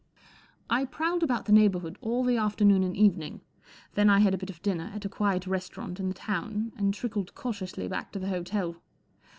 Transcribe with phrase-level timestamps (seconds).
[0.67, 3.41] I prowled about the neighbourhood all the afternoon and evening,
[3.93, 6.91] then I had a bit of dinner at a quiet restaurant in the town and
[6.91, 8.77] trickled cautiously back to the hotel.